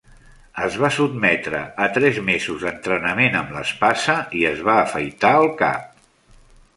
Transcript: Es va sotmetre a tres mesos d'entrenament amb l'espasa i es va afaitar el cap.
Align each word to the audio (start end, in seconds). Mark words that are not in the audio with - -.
Es 0.67 0.77
va 0.83 0.89
sotmetre 0.93 1.59
a 1.83 1.89
tres 1.97 2.17
mesos 2.29 2.65
d'entrenament 2.67 3.37
amb 3.41 3.53
l'espasa 3.57 4.15
i 4.39 4.41
es 4.53 4.65
va 4.69 4.79
afaitar 4.87 5.35
el 5.43 5.49
cap. 5.61 6.09